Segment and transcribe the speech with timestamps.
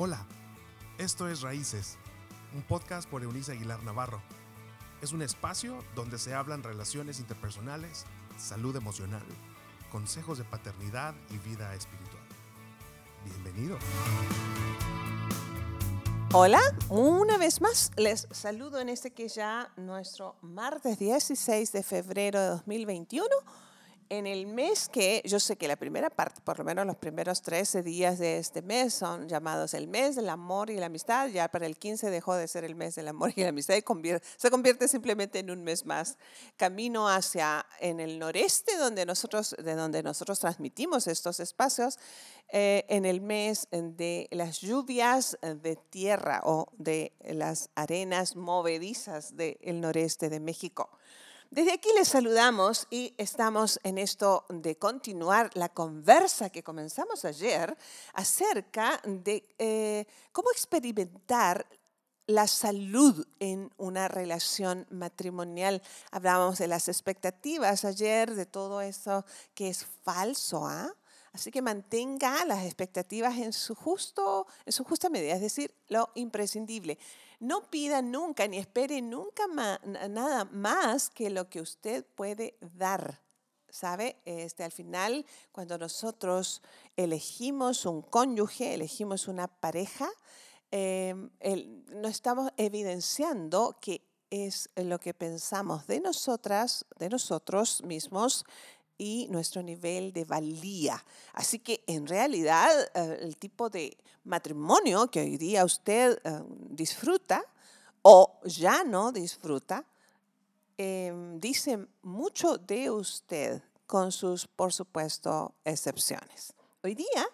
[0.00, 0.24] Hola,
[0.96, 1.98] esto es Raíces,
[2.54, 4.22] un podcast por Eunice Aguilar Navarro.
[5.02, 8.04] Es un espacio donde se hablan relaciones interpersonales,
[8.38, 9.24] salud emocional,
[9.90, 12.22] consejos de paternidad y vida espiritual.
[13.24, 13.76] Bienvenido.
[16.32, 16.60] Hola,
[16.90, 22.46] una vez más les saludo en este que ya nuestro martes 16 de febrero de
[22.50, 23.26] 2021
[24.10, 27.42] en el mes que yo sé que la primera parte, por lo menos los primeros
[27.42, 31.48] 13 días de este mes son llamados el mes del amor y la amistad, ya
[31.48, 33.82] para el 15 dejó de ser el mes del amor y la amistad y
[34.36, 36.16] se convierte simplemente en un mes más.
[36.56, 41.98] Camino hacia en el noreste donde nosotros, de donde nosotros transmitimos estos espacios,
[42.50, 49.80] eh, en el mes de las lluvias de tierra o de las arenas movedizas del
[49.80, 50.90] noreste de México.
[51.50, 57.74] Desde aquí les saludamos y estamos en esto de continuar la conversa que comenzamos ayer
[58.12, 61.66] acerca de eh, cómo experimentar
[62.26, 65.82] la salud en una relación matrimonial.
[66.10, 69.24] Hablábamos de las expectativas ayer, de todo eso
[69.54, 70.66] que es falso.
[70.66, 70.94] ¿ah?
[71.32, 76.10] Así que mantenga las expectativas en su, justo, en su justa medida, es decir, lo
[76.14, 76.98] imprescindible.
[77.40, 79.46] No pida nunca ni espere nunca
[80.08, 83.20] nada más que lo que usted puede dar.
[83.70, 84.16] ¿Sabe?
[84.24, 86.62] Este, al final, cuando nosotros
[86.96, 90.08] elegimos un cónyuge, elegimos una pareja,
[90.70, 91.30] em,
[91.88, 98.44] no estamos evidenciando que es lo que pensamos de nosotras, de nosotros mismos,
[98.98, 101.02] y nuestro nivel de valía.
[101.32, 107.44] Así que en realidad eh, el tipo de matrimonio que hoy día usted eh, disfruta
[108.02, 109.84] o ya no disfruta,
[110.76, 116.52] em, dice mucho de usted con sus, por supuesto, excepciones.
[116.82, 117.26] Hoy día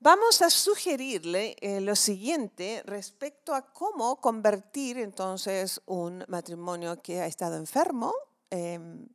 [0.00, 7.26] vamos a sugerirle eh, lo siguiente respecto a cómo convertir entonces un matrimonio que ha
[7.26, 8.12] estado enfermo,
[8.50, 9.06] em,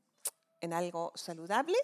[0.64, 1.78] en algo saludable.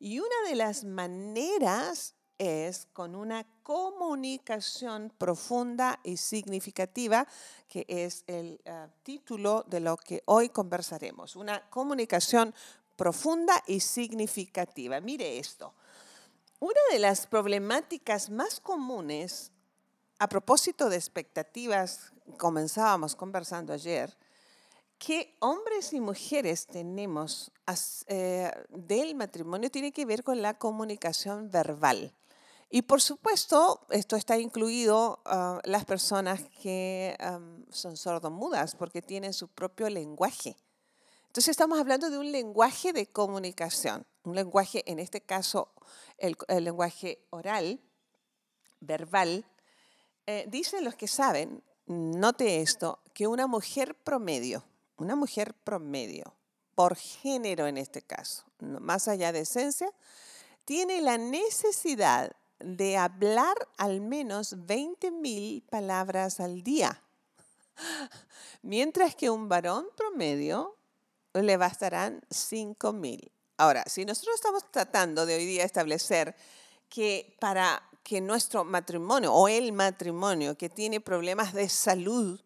[0.00, 7.26] Y una de las maneras es con una comunicación profunda y significativa,
[7.68, 11.36] que es el eh, título de lo que hoy conversaremos.
[11.36, 12.52] Una comunicación
[12.96, 15.00] profunda y significativa.
[15.00, 15.74] Mire esto.
[16.58, 19.52] Una de las problemáticas más comunes,
[20.18, 24.16] a propósito de expectativas, comenzábamos conversando ayer,
[25.04, 27.50] que hombres y mujeres tenemos
[28.06, 32.14] eh, del matrimonio tiene que ver con la comunicación verbal.
[32.70, 39.32] Y por supuesto, esto está incluido uh, las personas que um, son sordomudas porque tienen
[39.32, 40.56] su propio lenguaje.
[41.26, 45.72] Entonces estamos hablando de un lenguaje de comunicación, un lenguaje, en este caso,
[46.16, 47.80] el, lenguaje oral,
[48.78, 49.44] verbal.
[50.28, 54.62] Eh, dicen los que saben, note esto, que una mujer promedio,
[55.02, 56.34] una mujer promedio,
[56.74, 59.90] por género en este caso, más allá de esencia,
[60.64, 67.02] tiene la necesidad de hablar al menos 20.000 palabras al día,
[68.62, 70.76] mientras que un varón promedio
[71.34, 73.30] le bastarán 5.000.
[73.56, 76.36] Ahora, si nosotros estamos tratando de hoy día establecer
[76.88, 82.40] que para que nuestro matrimonio o el matrimonio que tiene problemas de salud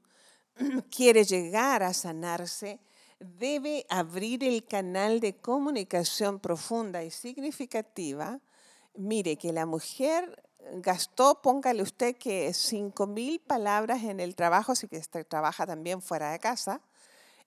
[0.90, 2.80] quiere llegar a sanarse,
[3.18, 8.40] debe abrir el canal de comunicación profunda y significativa.
[8.94, 10.42] Mire que la mujer
[10.74, 16.02] gastó, póngale usted que 5 mil palabras en el trabajo, si que este trabaja también
[16.02, 16.80] fuera de casa.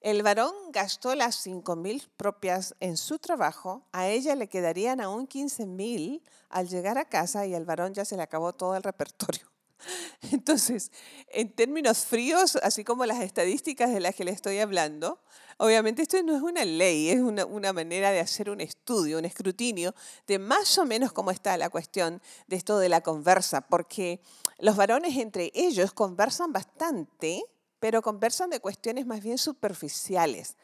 [0.01, 5.27] El varón gastó las 5 mil propias en su trabajo, a ella le quedarían aún
[5.27, 8.83] 15 mil al llegar a casa y al varón ya se le acabó todo el
[8.83, 9.58] repertorio.
[10.31, 10.91] Entonces,
[11.29, 15.19] en términos fríos, así como las estadísticas de las que le estoy hablando,
[15.57, 19.93] obviamente esto no es una ley, es una, manera de hacer un estudio, un escrutinio
[20.27, 24.21] de más o menos cómo está la cuestión de esto de la conversa, porque
[24.59, 27.43] los varones entre ellos conversan bastante,
[27.79, 30.57] pero conversan de cuestiones más bien superficiales.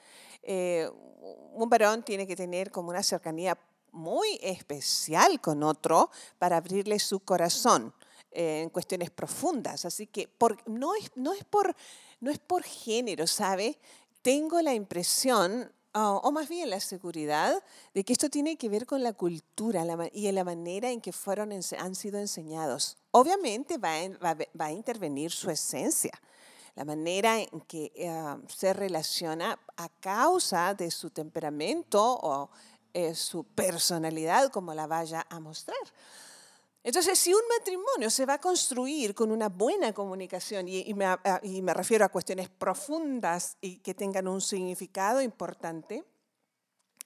[0.44, 0.90] Eh,
[1.54, 3.58] un varón tiene que tener como una cercanía
[3.92, 7.94] muy especial con otro para abrirle su corazón
[8.36, 9.86] en cuestiones profundas.
[9.86, 10.30] Así que
[10.66, 11.76] no, es, no, es por,
[12.20, 13.80] no es por género, ¿sabe?
[14.22, 19.04] Tengo la impresión, o más bien la seguridad, de que esto tiene que ver con
[19.04, 22.98] la cultura y en la manera en que fueron, han sido enseñados.
[23.12, 26.12] Obviamente va, va, a intervenir su esencia
[26.76, 32.50] la manera en que eh, se relaciona a causa de su temperamento o
[32.94, 35.78] eh, su personalidad, como la vaya a mostrar.
[36.86, 41.08] Entonces, si un matrimonio se va a construir con una buena comunicación, y, me,
[41.64, 46.04] me, refiero a cuestiones profundas y que tengan un significado importante,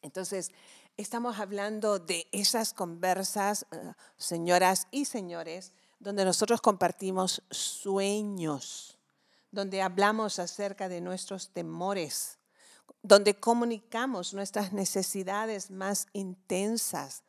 [0.02, 0.52] entonces
[0.98, 8.98] estamos hablando de esas conversas, eh, señoras y señores, donde nosotros compartimos sueños,
[9.50, 12.38] donde hablamos acerca de nuestros temores,
[13.02, 17.24] donde comunicamos nuestras necesidades más intensas.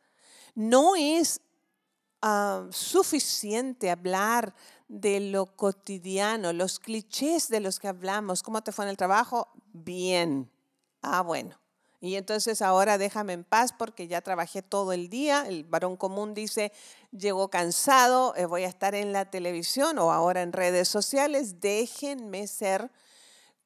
[0.53, 1.39] No es
[2.71, 4.53] suficiente hablar
[4.87, 8.43] de lo cotidiano, los clichés de los que hablamos.
[8.43, 9.49] ¿Cómo te fue en el trabajo?
[9.73, 10.51] Bien.
[11.01, 11.61] Ah, bueno.
[12.03, 15.45] Y entonces ahora déjame en paz porque ya trabajé todo el día.
[15.47, 16.71] El varón común dice,
[17.11, 22.47] llegó cansado, eh, voy a estar en la televisión o ahora en redes sociales, déjenme
[22.47, 22.89] ser.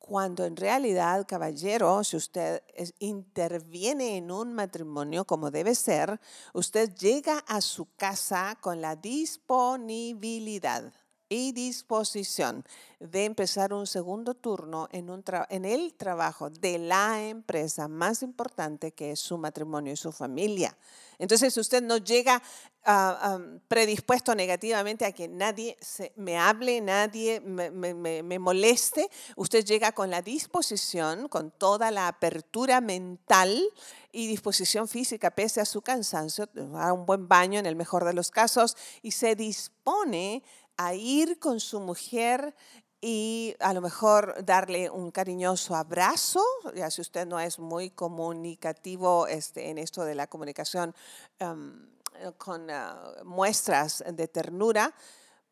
[0.07, 2.62] Cuando en realidad, caballero, si usted
[3.00, 6.19] interviene en un matrimonio como debe ser,
[6.54, 10.94] usted llega a su casa con la disponibilidad
[11.30, 12.63] y disposición
[13.00, 19.19] de empezar un segundo turno en, el trabajo de la empresa más importante que es
[19.19, 20.75] su matrimonio y su familia.
[21.18, 22.42] Entonces usted no llega
[22.83, 25.77] ah, predispuesto negativamente a que nadie
[26.16, 29.10] me hable, nadie me, moleste.
[29.36, 33.63] Usted llega con la disposición, con toda la apertura mental
[34.12, 38.13] y disposición física, pese a su cansancio, a un buen baño en el mejor de
[38.13, 40.44] los casos, y se dispone
[40.77, 42.56] a ir con su mujer
[43.01, 46.42] y a lo mejor darle un cariñoso abrazo,
[46.74, 50.95] ya si usted no es muy comunicativo este, en esto de la comunicación
[51.38, 51.88] em,
[52.38, 54.94] con ah, muestras de ternura,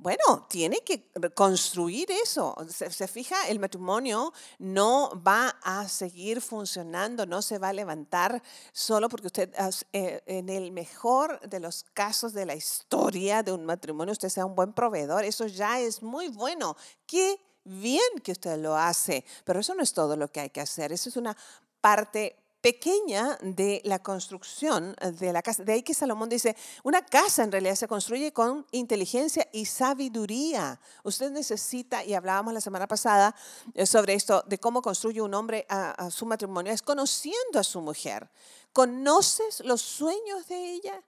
[0.03, 2.53] bueno, tiene que construir eso.
[2.67, 9.07] Se, fija, el matrimonio no va a seguir funcionando, no se va a levantar solo
[9.07, 9.53] porque usted,
[9.93, 14.45] eh, en el mejor de los casos de la historia de un matrimonio, usted sea
[14.45, 15.23] un buen proveedor.
[15.23, 16.75] Eso ya es muy bueno.
[17.07, 20.59] Qué bien que usted lo hace, pero eso no es todo lo que hay que
[20.59, 20.91] hacer.
[20.91, 21.37] Eso es una
[21.79, 25.65] parte pequeña de la construcción de la casa.
[25.65, 30.79] De ahí que Salomón dice, una casa en realidad se construye con inteligencia y sabiduría.
[31.03, 33.35] Usted necesita, y hablábamos la semana pasada
[33.73, 37.81] eh, sobre esto, de cómo construye un hombre a, su matrimonio, es conociendo a su
[37.81, 38.31] mujer.
[38.71, 41.03] ¿Conoces los sueños de ella?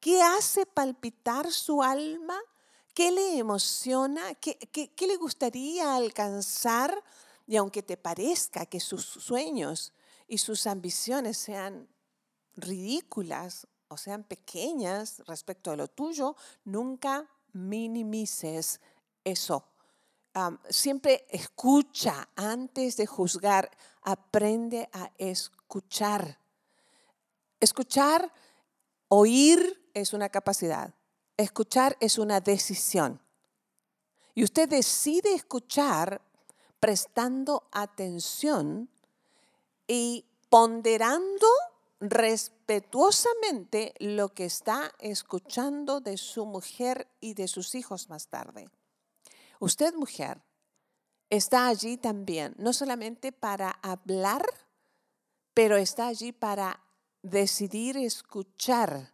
[0.00, 2.36] ¿Qué hace palpitar su alma?
[2.94, 4.34] ¿Qué le emociona?
[4.34, 7.00] ¿Qué, qué le gustaría alcanzar?
[7.46, 9.92] Y aunque te parezca que sus sueños
[10.30, 11.88] y sus ambiciones sean
[12.54, 18.80] ridículas o sean pequeñas respecto a lo tuyo, nunca minimices
[19.24, 19.66] eso.
[20.68, 23.68] siempre escucha antes de juzgar,
[24.02, 26.38] aprende a escuchar.
[27.58, 28.32] Escuchar,
[29.08, 30.94] oír es una capacidad,
[31.36, 33.20] escuchar es una decisión.
[34.36, 36.22] Y usted decide escuchar
[36.78, 38.88] prestando atención
[39.92, 41.48] y ponderando
[41.98, 48.70] respetuosamente lo que está escuchando de su mujer y de sus hijos más tarde.
[49.58, 50.42] Usted, mujer,
[51.28, 54.46] está allí también, no solamente para hablar,
[55.54, 56.84] pero está allí para
[57.22, 59.12] decidir escuchar.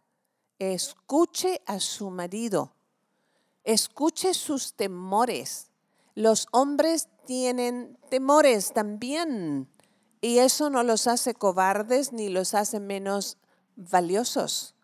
[0.59, 2.75] Escuche a su marido,
[3.63, 5.71] escuche sus temores.
[6.13, 9.71] Los hombres tienen temores también
[10.21, 13.37] y eso no los hace cobardes ni los hace menos
[13.75, 14.75] valiosos.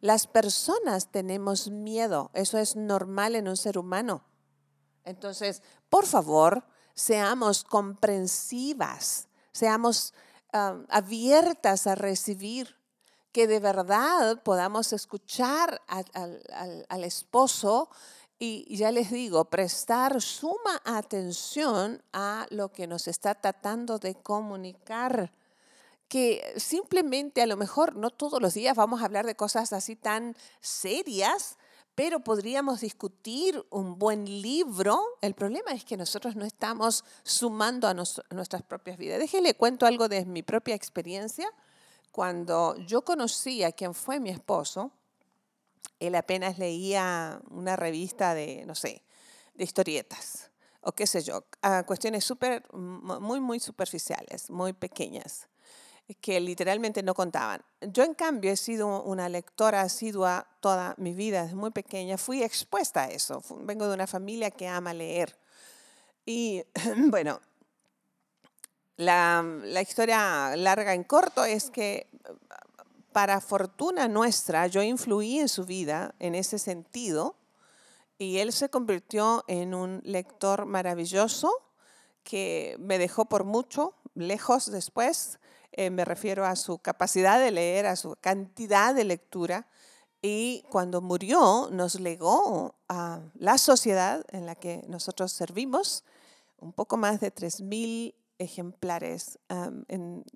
[0.00, 4.24] Las personas tenemos miedo, eso es normal en un ser humano.
[5.04, 10.12] Entonces, por favor, seamos comprensivas, seamos
[10.52, 12.76] um, abiertas a recibir,
[13.32, 17.90] que de verdad podamos escuchar al esposo
[18.38, 25.32] y ya les digo, prestar suma atención a lo que nos está tratando de comunicar,
[26.08, 29.96] que simplemente a lo mejor no todos los días vamos a hablar de cosas así
[29.96, 31.56] tan serias,
[31.96, 35.00] pero podríamos discutir un buen libro.
[35.22, 39.18] El problema es que nosotros no estamos sumando a, nuestras propias vidas.
[39.18, 41.50] Déjenle cuento algo de mi propia experiencia.
[42.12, 44.92] Cuando yo conocí a quien fue mi esposo,
[46.00, 49.02] él apenas leía una revista de, no sé,
[49.54, 50.50] de historietas
[50.86, 55.48] o qué sé yo, a cuestiones súper, muy, muy superficiales, muy pequeñas,
[56.20, 57.60] que literalmente no contaban.
[57.80, 62.44] Yo, en cambio, he sido una lectora asidua toda mi vida, desde muy pequeña, fui
[62.44, 63.42] expuesta a eso.
[63.62, 65.36] Vengo de una familia que ama leer.
[66.24, 66.62] Y
[67.08, 67.40] bueno,
[68.96, 72.08] la, la historia larga en corto es que
[73.16, 77.34] para fortuna nuestra, yo influí en su vida en ese sentido
[78.18, 81.50] y él se convirtió en un lector maravilloso
[82.24, 85.38] que me dejó por mucho lejos después.
[85.72, 89.66] Eh, me refiero a su capacidad de leer, a su cantidad de lectura.
[90.20, 96.04] Y cuando murió, nos legó a la sociedad en la que nosotros servimos
[96.58, 99.38] un poco más de 3.000 ejemplares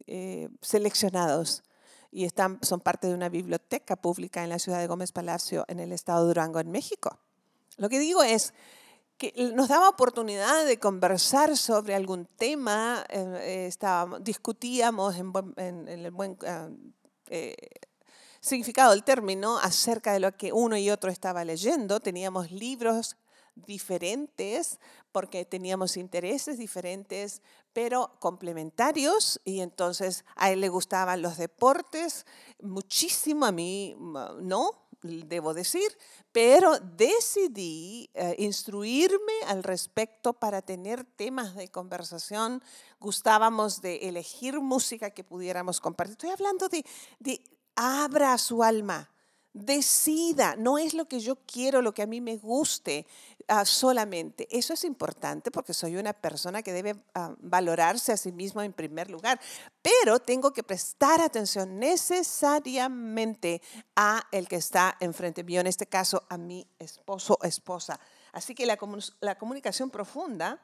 [0.07, 1.63] eh, seleccionados
[2.13, 5.81] y están, son parte de una biblioteca pública en la ciudad de Gómez Palacio, en
[5.81, 7.19] el estado de Durango, en México.
[7.77, 8.53] Lo que digo es
[9.17, 16.39] que nos daba oportunidad de conversar sobre algún tema, eh, estábamos, discutíamos en, el buen
[17.29, 17.55] eh,
[18.41, 23.17] significado del término acerca de lo que uno y otro estaba leyendo, teníamos libros
[23.67, 24.79] diferentes
[25.13, 32.27] porque teníamos intereses diferentes, pero complementarios y entonces a él le gustaban los deportes
[32.63, 33.97] muchísimo, a mí
[34.41, 35.97] no, debo decir,
[36.33, 42.63] pero decidí eh, instruirme al respecto para tener temas de conversación.
[42.99, 46.13] Gustábamos de elegir música que pudiéramos compartir.
[46.13, 46.85] Estoy hablando de,
[47.19, 47.43] de
[47.75, 49.11] abra su alma
[49.53, 53.05] Decida, no es lo que yo quiero, lo que a mí me guste
[53.49, 54.47] ah, solamente.
[54.49, 58.73] Eso es importante porque soy una persona que debe ah, valorarse a sí mismo en
[58.73, 59.41] primer lugar,
[59.83, 63.61] pero tengo que prestar atención necesariamente
[63.97, 67.99] a el que está enfrente mío, en este caso a mi esposo o esposa.
[68.33, 68.79] Así que la,
[69.21, 70.63] la comunicación profunda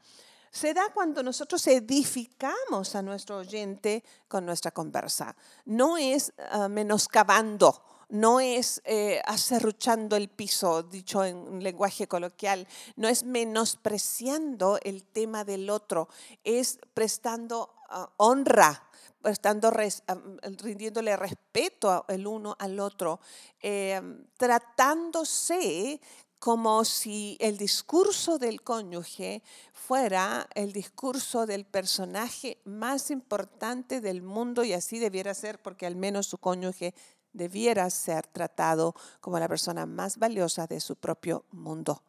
[0.52, 5.34] se da cuando nosotros edificamos a nuestro oyente con nuestra conversa.
[5.64, 13.08] No es uh, menoscabando no es eh, acerruchando el piso, dicho en lenguaje coloquial, no
[13.08, 16.08] es menospreciando el tema del otro,
[16.44, 18.88] es prestando ah, honra,
[19.22, 20.16] prestando ah,
[20.58, 23.20] rindiéndole respeto el uno al otro,
[23.60, 24.00] eh,
[24.36, 26.00] tratándose
[26.38, 34.62] como si el discurso del cónyuge fuera el discurso del personaje más importante del mundo
[34.62, 36.94] y así debiera ser porque al menos su cónyuge
[37.36, 42.02] debiera ser tratado como la persona más valiosa de su propio mundo.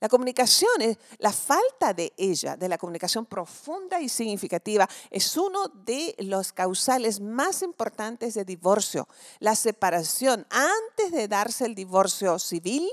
[0.00, 0.70] La comunicación,
[1.18, 7.18] la falta de ella, de la comunicación profunda y significativa, es uno de los causales
[7.18, 9.08] más importantes de divorcio.
[9.40, 12.88] La separación, antes de darse el divorcio civil,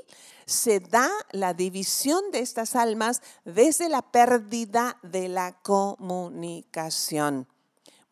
[0.48, 7.48] se da la división de estas almas desde la pérdida de la comunicación.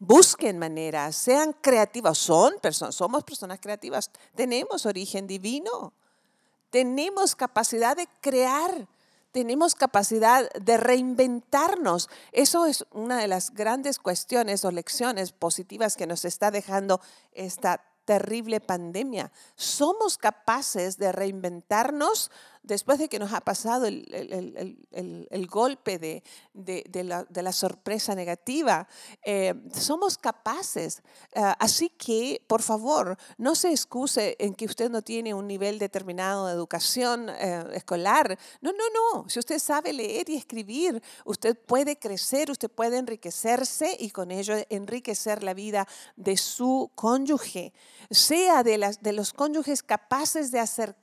[0.05, 2.17] Busquen maneras, sean creativas.
[2.17, 4.11] Son personas, somos personas creativas.
[4.35, 5.93] Tenemos origen divino.
[6.69, 8.85] Tenemos capacidad de crear.
[9.31, 12.09] Tenemos capacidad de reinventarnos.
[12.33, 16.99] Eso es una de las grandes cuestiones o lecciones positivas que nos está dejando
[17.31, 19.31] esta terrible pandemia.
[19.55, 22.29] Somos capaces de reinventarnos
[22.63, 26.23] después de que nos ha pasado el, golpe de,
[27.33, 28.87] la, sorpresa negativa,
[29.23, 31.03] eh, somos capaces.
[31.35, 35.77] Ah, así que, por favor, no se excuse en que usted no tiene un nivel
[35.77, 38.37] determinado de educación eh, escolar.
[38.61, 39.29] No, no, no.
[39.29, 44.55] Si usted sabe leer y escribir, usted puede crecer, usted puede enriquecerse y con ello
[44.69, 47.73] enriquecer la vida de su cónyuge.
[48.09, 51.02] Sea de, las, de los cónyuges capaces de acercar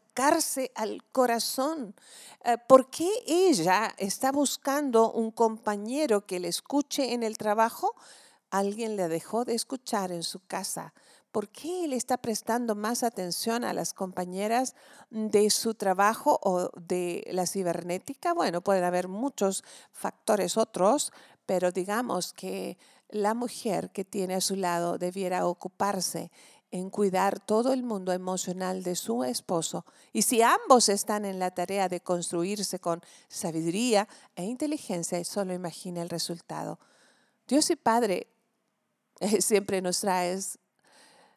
[0.74, 1.94] al corazón.
[2.44, 7.94] Eh, ¿Por qué ella está buscando un compañero que le escuche en el trabajo?
[8.50, 10.92] Alguien le dejó de escuchar en su casa.
[11.32, 14.74] ¿Por qué él está prestando más atención a las compañeras
[15.10, 18.34] de su trabajo o de la cibernética?
[18.34, 19.62] Bueno, pueden haber muchos
[19.92, 21.12] factores otros,
[21.46, 22.76] pero digamos que
[23.08, 26.30] la mujer que tiene a su lado debiera ocuparse
[26.70, 29.84] en cuidar todo el mundo emocional de su esposo.
[30.12, 36.02] Y si ambos están en la tarea de construirse con sabiduría e inteligencia, solo imagina
[36.02, 36.78] el resultado.
[37.48, 38.28] Dios y Padre
[39.40, 40.58] siempre nos traes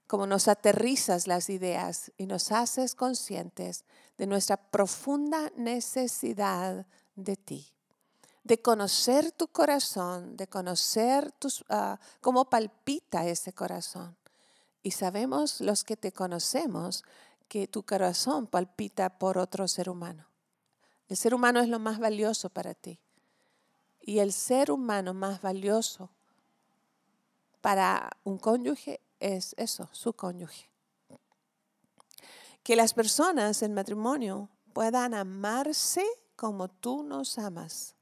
[0.05, 3.85] como nos aterrizas las ideas y nos haces conscientes
[4.17, 6.85] de nuestra profunda necesidad
[7.15, 7.73] de ti,
[8.43, 14.15] de conocer tu corazón, de conocer tus, ah, cómo palpita ese corazón
[14.83, 17.03] y sabemos los que te conocemos
[17.47, 20.27] que tu corazón palpita por otro ser humano.
[21.07, 22.99] El ser humano es lo más valioso para ti.
[24.01, 26.09] Y el ser humano más valioso
[27.61, 30.69] para un cónyuge es eso, su cónyuge.
[32.61, 37.95] Que las personas en matrimonio puedan amarse como tú nos amas.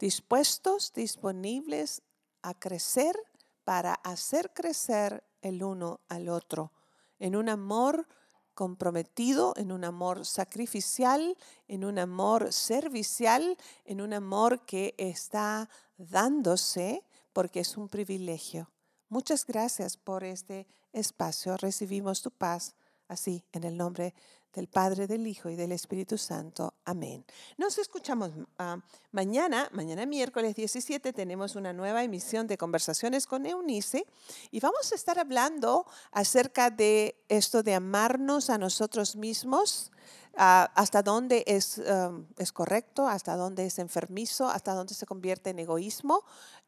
[0.00, 2.02] Dispuestos, disponibles
[2.42, 3.16] a crecer
[3.64, 6.72] para hacer crecer el uno al otro,
[7.18, 8.06] en un amor
[8.54, 17.04] comprometido, en un amor sacrificial, en un amor servicial, en un amor que está dándose
[17.32, 18.70] porque es un privilegio.
[19.08, 21.56] Muchas gracias por este espacio.
[21.56, 22.74] Recibimos tu paz
[23.08, 24.14] así en el nombre
[24.52, 26.74] del Padre, del Hijo y del Espíritu Santo.
[26.84, 27.24] Amén.
[27.56, 28.78] Nos escuchamos ah,
[29.12, 34.06] mañana, mañana miércoles 17, tenemos una nueva emisión de Conversaciones con Eunice
[34.50, 39.92] y vamos a estar hablando acerca de esto de amarnos a nosotros mismos,
[40.36, 45.50] ah, hasta dónde es, um, es correcto, hasta dónde es enfermizo, hasta dónde se convierte
[45.50, 46.24] en egoísmo.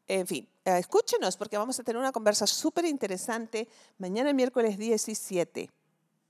[0.07, 5.69] En fin, escúchenos porque vamos a tener una conversa súper interesante mañana miércoles 17.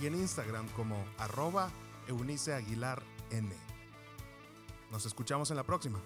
[0.00, 1.70] y en Instagram como arroba
[2.06, 3.50] Eunice Aguilar N.
[4.90, 6.00] Nos escuchamos en la próxima.